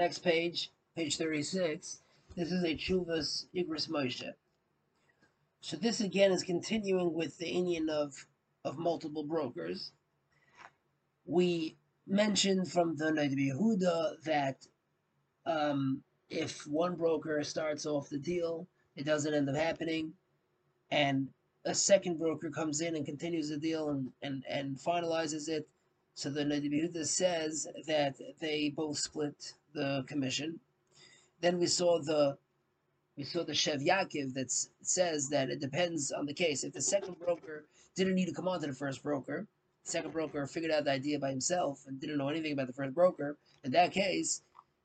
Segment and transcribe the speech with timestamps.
[0.00, 2.00] next page, page 36,
[2.34, 4.32] this is a Chuvas Igris Moshe.
[5.60, 8.14] So this again is continuing with the Indian of,
[8.64, 9.92] of multiple brokers.
[11.26, 11.76] We
[12.06, 14.66] mentioned from the Yehuda that
[15.44, 20.14] um, if one broker starts off the deal, it doesn't end up happening,
[20.90, 21.28] and
[21.66, 25.68] a second broker comes in and continues the deal and, and, and finalizes it.
[26.14, 30.60] So the Noid Yehuda says that they both split the commission.
[31.40, 32.36] Then we saw the
[33.16, 34.50] we saw the Shev Yaakov that
[34.82, 36.64] says that it depends on the case.
[36.64, 39.46] If the second broker didn't need to come on to the first broker,
[39.84, 42.72] the second broker figured out the idea by himself and didn't know anything about the
[42.72, 44.42] first broker, in that case,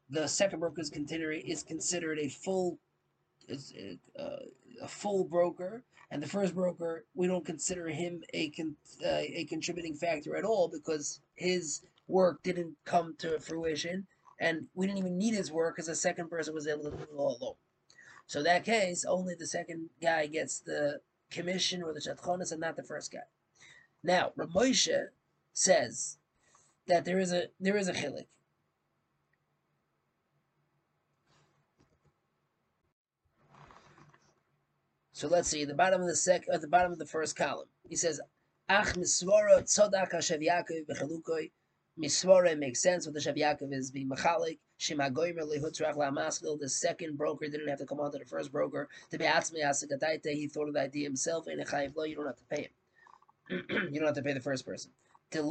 [0.09, 2.77] the second broker is considered is considered a full
[3.47, 3.73] is
[4.19, 4.43] uh,
[4.81, 9.45] a full broker, and the first broker we don't consider him a con, uh, a
[9.49, 14.05] contributing factor at all because his work didn't come to fruition,
[14.39, 17.03] and we didn't even need his work because the second person was able to do
[17.03, 17.55] it all alone.
[18.27, 22.75] So that case, only the second guy gets the commission or the shatchonis and not
[22.75, 23.19] the first guy.
[24.03, 25.07] Now, Ramosha
[25.53, 26.17] says
[26.87, 28.27] that there is a there is a chilik.
[35.13, 37.67] So let's see, the bottom of the sec at the bottom of the first column.
[37.87, 38.19] He says,
[38.67, 41.51] Ach misvara tzodak Hashem Yaakov.
[41.97, 44.57] Misvara makes sense what the Shev Yaakov is being machalik.
[44.77, 46.59] Shema goymer lehutzrach la'maskil.
[46.59, 48.89] The second broker didn't have to come on to the first broker.
[49.11, 51.47] To be atzmi asakataita, he thought of the idea himself.
[51.47, 51.63] And
[51.95, 52.71] lo, you don't have to pay him.
[53.91, 54.91] you don't have to pay the first person.
[55.31, 55.41] The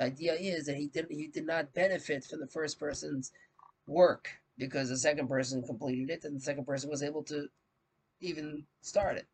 [0.00, 3.32] idea is that he didn't he did not benefit from the first person's
[3.86, 7.48] work because the second person completed it and the second person was able to
[8.20, 9.26] even start it.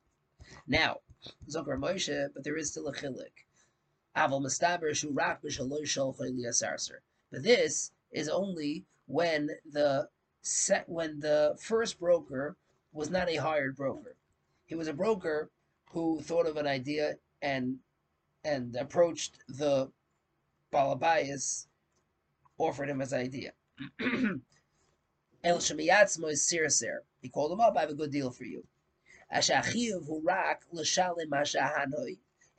[0.69, 1.01] Now,
[1.49, 3.47] Zokar Moshe, but there is still a chilik.
[4.15, 5.41] Aval Mustaber Shurak
[7.31, 10.09] But this is only when the
[10.43, 12.57] set when the first broker
[12.93, 14.17] was not a hired broker.
[14.67, 15.51] He was a broker
[15.91, 17.81] who thought of an idea and
[18.45, 19.91] and approached the
[20.73, 21.67] Balabayas,
[22.59, 23.53] offered him his idea.
[25.43, 27.03] El Shemiyatzmo is Sirser.
[27.21, 28.65] He called him up, I have a good deal for you.
[29.31, 29.41] In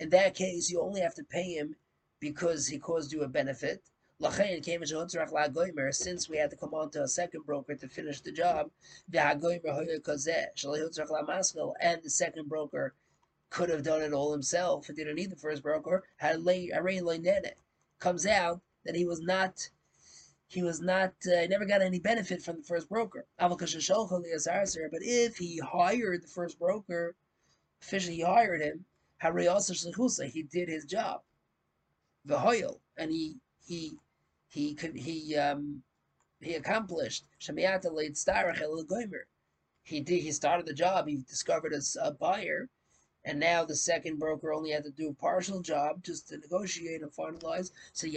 [0.10, 1.76] that case, you only have to pay him
[2.20, 3.82] because he caused you a benefit.
[4.22, 4.38] Since
[6.30, 8.70] we had to come on to a second broker to finish the job,
[9.12, 10.10] and the
[12.10, 12.94] second broker
[13.50, 16.04] could have done it all himself and didn't need the first broker,
[18.00, 19.70] comes out that he was not
[20.50, 23.28] he was not uh, never got any benefit from the first broker.
[23.38, 23.52] But
[25.04, 27.16] if he hired the first broker,
[27.82, 28.86] officially he hired him,
[29.22, 31.22] he did his job.
[32.28, 33.94] Hoil, and he he
[34.48, 35.84] he could he um
[36.42, 37.26] he accomplished
[39.84, 42.70] He did he started the job, he discovered a, a buyer
[43.26, 47.02] and now the second broker only had to do a partial job just to negotiate
[47.02, 47.72] and finalize.
[47.92, 48.08] So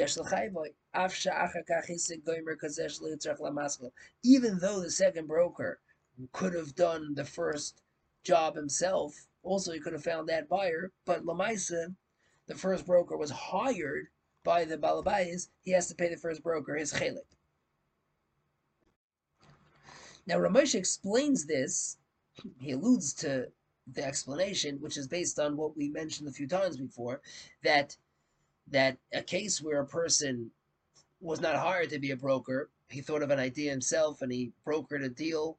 [4.22, 5.80] Even though the second broker
[6.32, 7.82] could have done the first
[8.22, 11.94] job himself, also he could have found that buyer, but Lamaisa,
[12.46, 14.06] the first broker was hired
[14.44, 17.26] by the Balabayas, he has to pay the first broker his chelik.
[20.26, 21.96] Now Ramesh explains this,
[22.60, 23.50] he alludes to
[23.86, 27.20] the explanation, which is based on what we mentioned a few times before,
[27.62, 27.96] that
[28.68, 30.50] that a case where a person
[31.20, 34.52] was not hired to be a broker, he thought of an idea himself and he
[34.66, 35.58] brokered a deal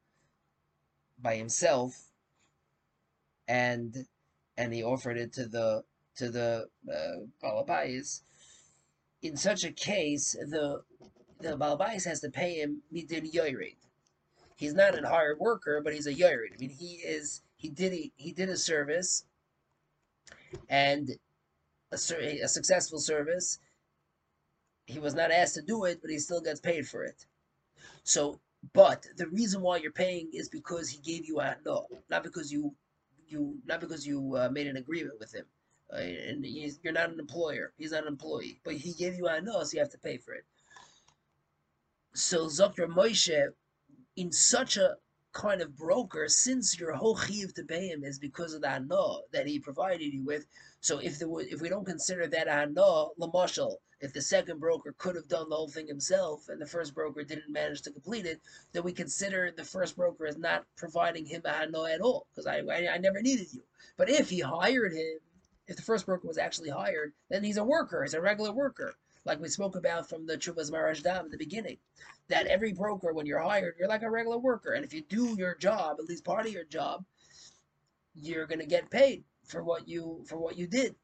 [1.21, 2.09] by himself,
[3.47, 4.05] and
[4.57, 5.83] and he offered it to the
[6.15, 8.21] to the uh, balabais.
[9.21, 10.83] In such a case, the
[11.39, 13.77] the balabais has to pay him midin yoyrid.
[14.55, 16.53] He's not an hired worker, but he's a yoyrid.
[16.53, 19.23] I mean, he is he did he, he did a service
[20.69, 21.09] and
[21.91, 23.57] a, a successful service.
[24.85, 27.25] He was not asked to do it, but he still gets paid for it.
[28.03, 28.41] So,
[28.73, 32.51] but the reason why you're paying is because he gave you a no, not because
[32.51, 32.75] you
[33.27, 35.45] you not because you uh, made an agreement with him.
[35.91, 37.71] Uh, and you're not an employer.
[37.77, 40.17] He's not an employee, but he gave you a no, so you have to pay
[40.17, 40.43] for it.
[42.13, 43.47] So Zokra Moshe,
[44.17, 44.95] in such a
[45.33, 49.17] kind of broker, since your whole chiv to pay him is because of the hana
[49.31, 50.45] that he provided you with.
[50.79, 54.93] So if there was, if we don't consider that hana, lamashal, if the second broker
[54.97, 58.25] could have done the whole thing himself and the first broker didn't manage to complete
[58.25, 58.41] it,
[58.73, 62.45] then we consider the first broker as not providing him a hana at all because
[62.45, 63.63] I, I I never needed you.
[63.97, 65.19] But if he hired him,
[65.67, 68.03] if the first broker was actually hired, then he's a worker.
[68.03, 68.93] He's a regular worker.
[69.25, 71.77] Like we spoke about from the Chuvas Marashdam in the beginning,
[72.27, 75.35] that every broker, when you're hired, you're like a regular worker, and if you do
[75.37, 77.05] your job, at least part of your job,
[78.15, 80.95] you're to get paid for what you for what you did.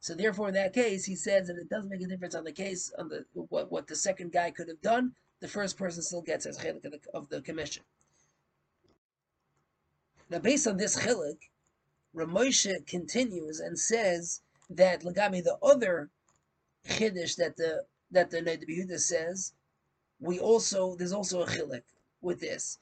[0.00, 2.52] So therefore, in that case, he says that it doesn't make a difference on the
[2.52, 5.14] case on the what what the second guy could have done.
[5.40, 7.84] The first person still gets as chilik of the, of the commission.
[10.30, 11.50] Now, based on this chilik,
[12.14, 16.10] Ramosha continues and says that Lagami, the other
[16.86, 19.52] chiddush that the that the Yehuda says,
[20.20, 21.82] we also there's also a chilik
[22.20, 22.78] with this,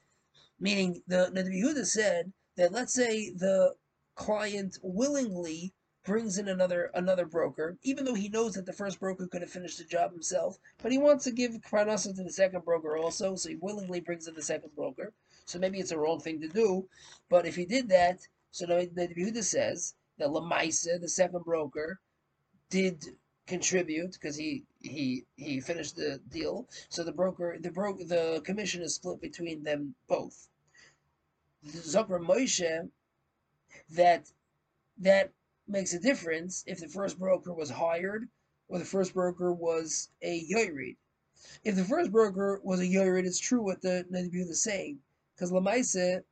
[0.58, 3.74] meaning the Yehuda said that let's say the
[4.14, 5.72] client willingly
[6.04, 9.50] brings in another another broker, even though he knows that the first broker could have
[9.50, 13.34] finished the job himself, but he wants to give Kranasa to the second broker also,
[13.34, 15.12] so he willingly brings in the second broker.
[15.44, 16.88] So maybe it's a wrong thing to do,
[17.28, 18.20] but if he did that,
[18.52, 22.00] so the, the says that Lamaisa, the second broker,
[22.70, 23.04] did
[23.46, 26.68] contribute because he he he finished the deal.
[26.88, 30.48] So the broker the broker the commission is split between them both.
[31.66, 32.90] Zokra Moshe
[33.90, 34.30] that
[34.98, 35.32] that
[35.68, 38.28] makes a difference if the first broker was hired
[38.68, 40.96] or the first broker was a yoyrid.
[41.64, 44.98] If the first broker was a yoyrid, it's true what the Nebuch is saying
[45.34, 46.22] because Lamaisa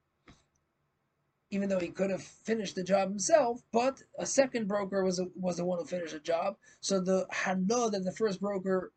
[1.55, 5.27] even though he could have finished the job himself, but a second broker was a,
[5.37, 6.57] was the one who finished the job.
[6.81, 8.93] So the hana that the first broker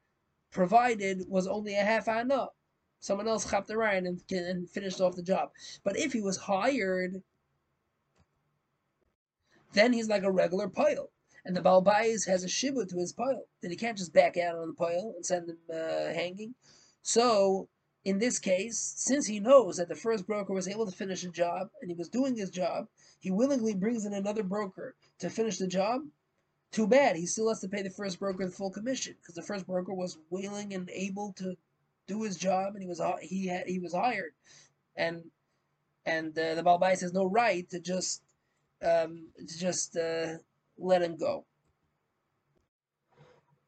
[0.51, 2.47] provided was only a half hana.
[2.99, 5.51] Someone else chopped the ryan and, and finished off the job.
[5.83, 7.21] But if he was hired,
[9.73, 11.11] then he's like a regular pile.
[11.45, 13.43] And the Balbais has a shibu to his pile.
[13.61, 16.55] Then he can't just back out on the pile and send him uh, hanging.
[17.03, 17.69] So
[18.07, 21.29] in this case, since he knows that the first broker was able to finish a
[21.29, 22.87] job and he was doing his job,
[23.19, 26.03] he willingly brings in another broker to finish the job.
[26.71, 29.41] Too bad, he still has to pay the first broker the full commission because the
[29.41, 31.57] first broker was willing and able to
[32.07, 34.31] do his job and he was he had he was hired,
[34.95, 35.23] and
[36.05, 38.21] and uh, the Balbais has no right to just
[38.81, 40.37] um, to just uh,
[40.77, 41.43] let him go.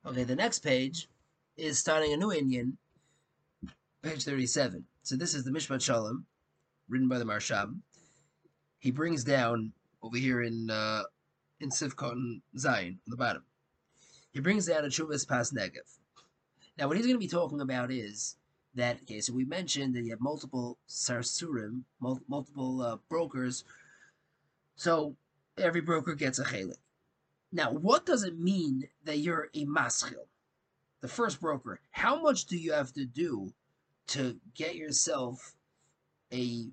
[0.05, 1.09] Okay, the next page
[1.57, 2.77] is starting a new Indian
[4.01, 4.85] page 37.
[5.03, 6.25] So this is the Mishpat Shalom,
[6.87, 7.81] written by the Marsham.
[8.79, 11.03] He brings down over here in uh,
[11.59, 12.15] in Sivkot
[12.57, 13.43] Zion on the bottom.
[14.31, 15.97] He brings down a Chuvas Pas Negev.
[16.77, 18.37] Now, what he's going to be talking about is
[18.75, 23.65] that, okay, so we mentioned that you have multiple sarsurim, mul- multiple uh, brokers.
[24.77, 25.17] So
[25.57, 26.77] every broker gets a chalik.
[27.51, 30.27] Now, what does it mean that you're a maschil?
[31.01, 33.53] The first broker, how much do you have to do
[34.09, 35.53] to get yourself
[36.33, 36.67] a,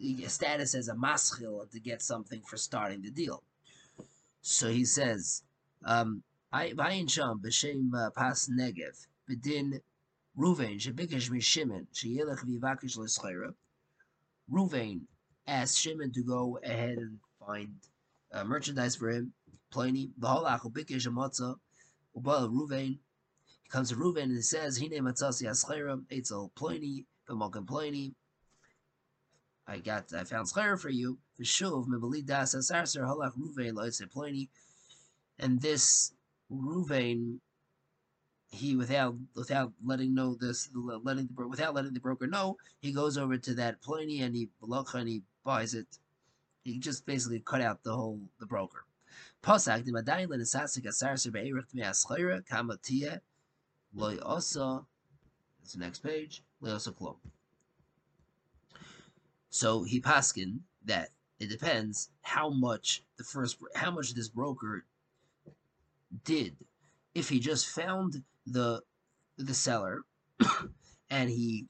[0.00, 3.42] a status as a maschil to get something for starting the deal.
[4.42, 5.42] So he says,
[5.84, 6.22] um,
[6.52, 9.80] Vayin b'shem uh, pas negev b'din
[10.38, 13.54] Ruvain shebikesh mishimon sheyelech v'yivakish l'schayra.
[14.50, 15.00] Ruvain
[15.46, 17.74] asked Shimon to go ahead and find
[18.32, 19.32] uh, merchandise for him.
[19.70, 21.56] Pliny v'holach ubikesh amatzah
[22.16, 22.98] ubal Ruvain
[23.68, 28.14] comes to Reuven and says, Hine matzasi aschera, etzel ploini, b'mokim ploini.
[29.66, 31.18] I got, I found schera for you.
[31.40, 34.48] V'shuv, mebali das asarser, halach Reuven, loitze ploini.
[35.38, 36.12] And this
[36.50, 37.40] Reuven,
[38.50, 43.18] he without without letting know this, letting the without letting the broker know, he goes
[43.18, 44.48] over to that Pliny and he
[44.94, 45.86] and he buys it.
[46.64, 48.84] He just basically cut out the whole the broker.
[49.42, 53.20] Pasak the madayin lenisasik asarser be'erich me aschera kamatia
[53.94, 54.84] Loy Asa,
[55.60, 57.16] that's the next page, Loy Asa Klom.
[59.50, 64.84] So he paskin that it depends how much the first, how much this broker
[66.24, 66.56] did.
[67.14, 68.82] If he just found the
[69.36, 70.02] the seller
[71.10, 71.66] and he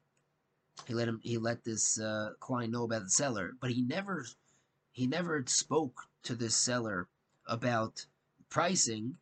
[0.86, 4.26] he let him he let this uh, client know about the seller, but he never
[4.92, 7.08] he never spoke to this seller
[7.46, 8.06] about
[8.48, 9.16] pricing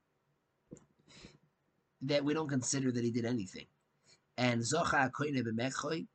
[2.03, 3.67] that we don't consider that he did anything.
[4.37, 6.07] And Zocha Koine b'mechoi,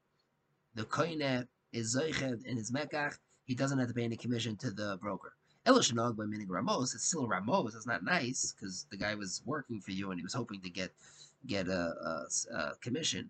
[0.75, 4.71] the Koine is Zoiched in his Mekach, he doesn't have to pay any commission to
[4.71, 5.33] the broker.
[5.65, 9.79] Eloshanog by meaning Ramos, it's still Ramos, it's not nice, because the guy was working
[9.79, 10.91] for you and he was hoping to get
[11.45, 13.29] get a, a, a commission.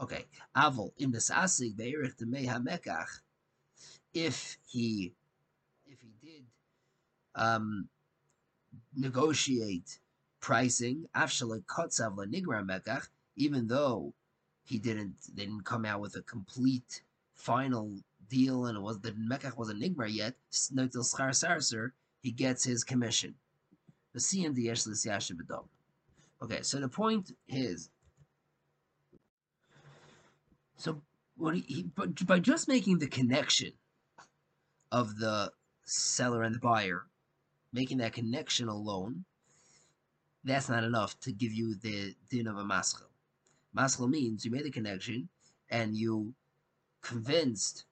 [0.00, 3.20] Okay, Avol im asig be'erich demei hamekach,
[4.14, 5.12] if he
[5.86, 6.44] if he did
[7.34, 7.88] um,
[8.94, 9.98] negotiate
[10.40, 11.06] pricing,
[13.36, 14.14] even though
[14.64, 17.02] he didn't they didn't come out with a complete
[17.34, 17.94] final
[18.28, 20.34] deal and it was the Mekach wasn't Nigmar yet,
[22.20, 23.34] he gets his commission.
[26.42, 27.90] Okay, so the point is,
[30.76, 31.00] so
[31.36, 33.72] what he, he but by just making the connection
[34.92, 35.52] of the
[35.84, 37.06] seller and the buyer,
[37.72, 39.24] making that connection alone,
[40.44, 43.08] that's not enough to give you the din of a maschil.
[43.76, 45.28] Maschil means you made a connection
[45.70, 46.34] and you
[47.02, 47.84] convinced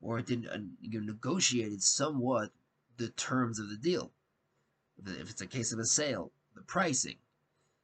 [0.00, 2.50] or did uh, you negotiated somewhat
[2.96, 4.12] the terms of the deal.
[5.06, 7.16] If it's a case of a sale, the pricing.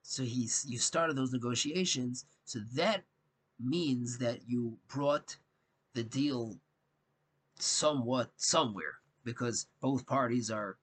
[0.02, 2.26] So he's you started those negotiations.
[2.44, 3.04] So that
[3.58, 5.36] means that you brought
[5.94, 6.58] the deal
[7.58, 10.76] somewhat somewhere because both parties are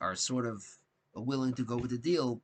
[0.00, 0.64] are sort of
[1.14, 2.42] willing to go with the deal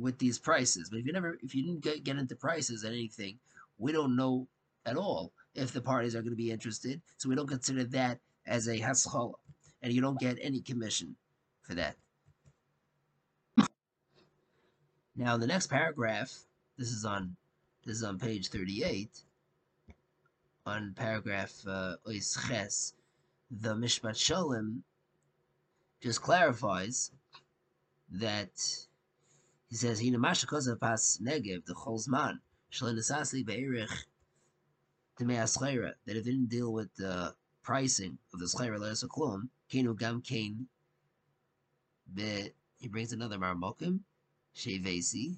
[0.00, 0.88] with these prices.
[0.90, 3.38] But if you never if you didn't get, get into prices and anything,
[3.78, 4.48] we don't know
[4.84, 7.00] at all if the parties are going to be interested.
[7.16, 9.34] So we don't consider that as a haschala.
[9.82, 11.16] And you don't get any commission
[11.62, 11.96] for that.
[15.14, 16.32] Now the next paragraph,
[16.76, 17.36] this is on
[17.84, 19.08] this is on page 38,
[20.66, 22.94] on paragraph uh, Ches,
[23.50, 24.82] the Mishpat Shalom
[26.02, 27.12] just clarifies
[28.10, 28.50] that
[29.68, 32.40] he says, "He Hina Mashakozav Pas Negev, the Cholzman,
[32.72, 34.04] Shalinasasli Beirich
[35.18, 40.68] Tmeaschera, that it didn't deal with the pricing of the Schera Lesaklum, Kenu Gam kain
[42.14, 44.00] But he brings another Marmokim,
[44.54, 45.36] Shevesi,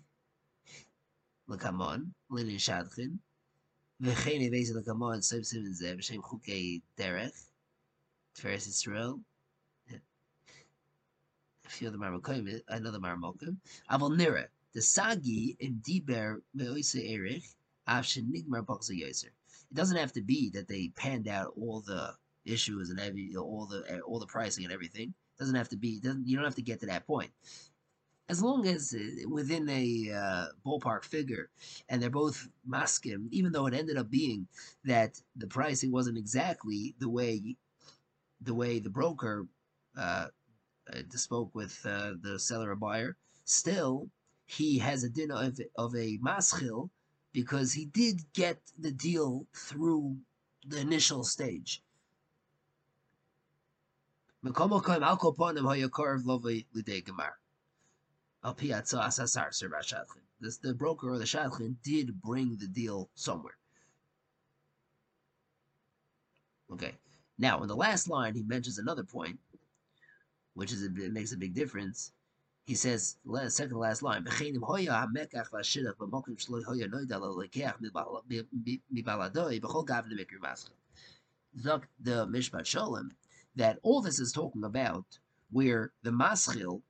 [1.49, 3.19] Lakamon, Linin Shadchin,
[4.03, 7.47] Vechene Vesi Lakamon, Sim Sim Zeb, Shem Chuke Derech,
[8.37, 9.21] Tferes Israel,
[11.81, 13.57] another maramokim, another maramokim.
[13.91, 17.45] Avol nira the sagi im diber meoise erich
[17.89, 19.31] avshin nigmar yoser.
[19.71, 23.67] It doesn't have to be that they panned out all the issues and every all
[23.67, 25.09] the all the pricing and everything.
[25.09, 26.01] It doesn't have to be.
[26.01, 27.31] Doesn't you don't have to get to that point.
[28.31, 31.49] As long as uh, within a uh, ballpark figure,
[31.89, 34.47] and they're both maskim, even though it ended up being
[34.85, 37.57] that the pricing wasn't exactly the way
[38.41, 39.47] the way the broker
[39.97, 40.27] uh,
[41.13, 44.09] spoke with uh, the seller or buyer, still
[44.47, 46.91] he has a din of, of a maschil
[47.33, 50.17] because he did get the deal through
[50.67, 51.83] the initial stage.
[60.41, 63.57] The, the broker or the shadchan did bring the deal somewhere.
[66.73, 66.95] Okay.
[67.39, 69.39] Now, in the last line, he mentions another point,
[70.59, 72.13] which is a, makes a big difference
[72.69, 74.25] he says, second to last line,
[81.99, 83.13] the Mishpat Sholem,
[83.57, 85.07] that all this is talking about
[85.51, 86.83] where the Maschil,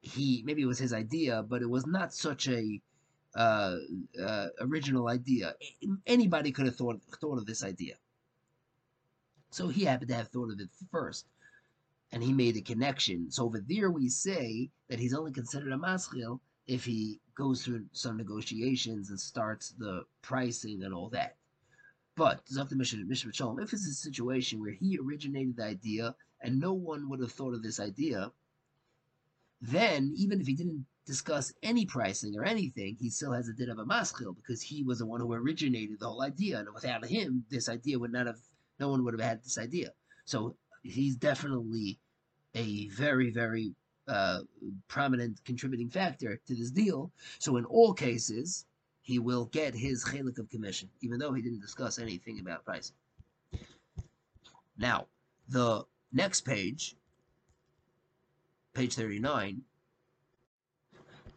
[0.00, 2.80] he, maybe it was his idea, but it was not such a
[3.36, 3.76] uh,
[4.20, 5.54] uh, original idea.
[6.04, 7.94] Anybody could have thought, thought of this idea.
[9.50, 11.24] So he happened to have thought of it first
[12.16, 13.30] and he made a connection.
[13.30, 17.84] So over there we say that he's only considered a maschil if he goes through
[17.92, 21.36] some negotiations and starts the pricing and all that.
[22.16, 27.32] But if it's a situation where he originated the idea and no one would have
[27.32, 28.32] thought of this idea,
[29.60, 33.68] then even if he didn't discuss any pricing or anything, he still has a din
[33.68, 37.04] of a maschil because he was the one who originated the whole idea, and without
[37.04, 38.38] him, this idea would not have,
[38.80, 39.90] no one would have had this idea.
[40.24, 41.98] So he's definitely
[42.56, 43.74] a very, very
[44.08, 44.40] uh,
[44.88, 47.12] prominent contributing factor to this deal.
[47.38, 48.64] So in all cases,
[49.02, 52.96] he will get his chalik of commission, even though he didn't discuss anything about pricing.
[54.78, 55.06] Now,
[55.48, 56.96] the next page,
[58.74, 59.62] page 39,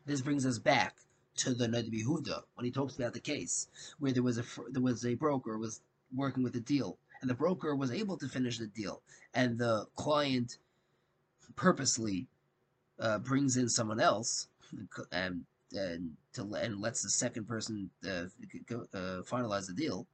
[0.06, 0.96] this brings us back
[1.38, 3.68] to the Ned Yehuda when he talks about the case
[4.00, 5.82] where there was a there was a broker was
[6.14, 9.02] working with a deal and the broker was able to finish the deal,
[9.34, 10.58] and the client
[11.56, 12.28] purposely
[13.00, 14.48] uh, brings in someone else
[15.12, 18.26] and and to and lets the second person uh,
[18.68, 20.08] go, uh, finalize the deal.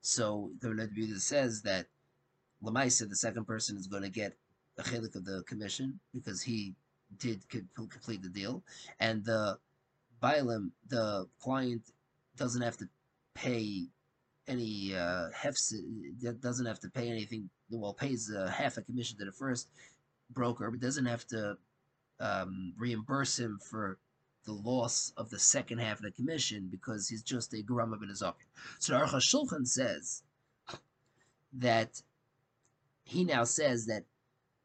[0.00, 1.86] So the Rebbe says that
[2.62, 4.36] Lamaisa, the second person, is going to get
[4.78, 6.74] a chelik of the commission because he
[7.18, 8.62] did complete the deal,
[9.00, 9.58] and the
[10.22, 11.82] Bailam, the client,
[12.36, 12.88] doesn't have to
[13.34, 13.86] pay
[14.48, 15.28] any uh,
[16.40, 17.48] doesn't have to pay anything.
[17.70, 19.68] Well, pays uh, half a commission to the first
[20.34, 21.56] broker, but doesn't have to
[22.20, 23.98] um, reimburse him for
[24.44, 28.10] the loss of the second half of the commission because he's just a grama ben
[28.10, 28.34] azakin.
[28.78, 30.22] So the Aruch Shulchan says
[31.54, 32.02] that
[33.04, 34.04] he now says that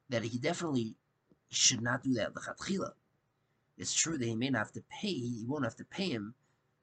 [0.10, 0.96] that he definitely
[1.50, 2.34] should not do that
[3.80, 6.36] it's true that he may not have to pay, he won't have to pay him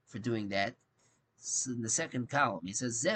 [0.07, 0.75] for doing that.
[1.37, 3.07] So in the second column, he says,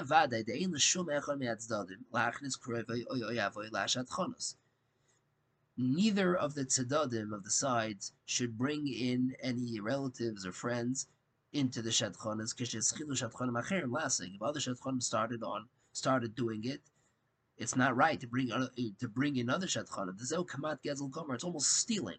[5.82, 11.06] Neither of the tzedadim of the sides should bring in any relatives or friends
[11.54, 12.54] into the shadchanas.
[12.60, 16.82] If other shadchanim started on started doing it,
[17.56, 20.30] it's not right to bring to bring in other shadchanim.
[20.30, 21.34] No oh, kamat gezel gomer.
[21.34, 22.18] It's almost stealing,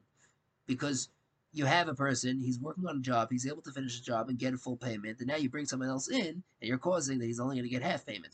[0.66, 1.10] because
[1.54, 4.30] you have a person, he's working on a job, he's able to finish the job
[4.30, 7.20] and get a full payment, and now you bring someone else in, and you're causing
[7.20, 8.34] that he's only going to get half payment.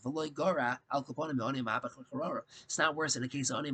[2.65, 3.71] It's not worse in a case of Oni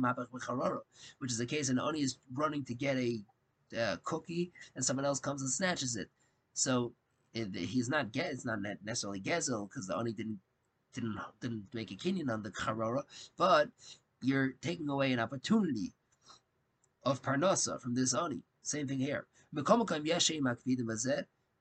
[1.18, 3.22] which is a case an Oni is running to get a
[3.78, 6.08] uh, cookie, and someone else comes and snatches it.
[6.54, 6.92] So
[7.34, 10.38] he's not get it's not necessarily gezel because the Oni didn't
[10.94, 13.02] didn't didn't make a kinyan on the charora,
[13.36, 13.68] but
[14.22, 15.92] you're taking away an opportunity
[17.02, 18.42] of parnasa from this Oni.
[18.62, 19.26] Same thing here.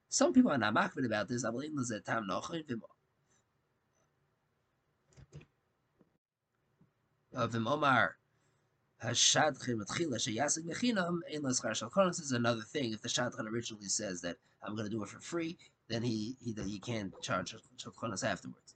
[0.10, 1.44] Some people are not makvid about this.
[1.46, 1.78] I will end
[7.52, 8.16] the Omar
[11.74, 12.94] Shalchonis is another thing.
[12.94, 15.58] If the Shadchan originally says that I'm going to do it for free,
[15.90, 18.73] then he he he can't charge Shalchonis afterwards.